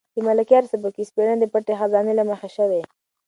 [0.15, 2.81] د ملکیار سبکي سپړنه د پټې خزانې له مخې شوې.